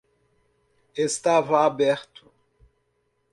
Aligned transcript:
Estava 0.95 1.63
aberto 1.67 2.25